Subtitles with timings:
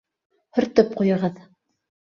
[0.59, 1.47] Һөртөп ҡуйығыҙ.